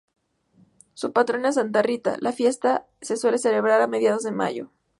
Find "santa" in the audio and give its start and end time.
1.57-1.83